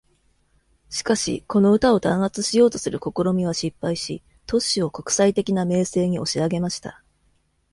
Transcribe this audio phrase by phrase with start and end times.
[0.89, 7.03] しかし、この歌を弾圧しようとする試みは失敗し、トッシュを国際的な名声に押し上げました。